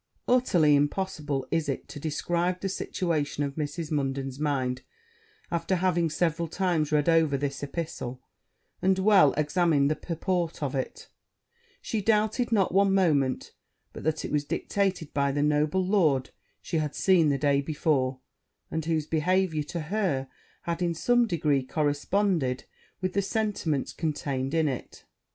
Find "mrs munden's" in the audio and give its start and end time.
3.53-4.39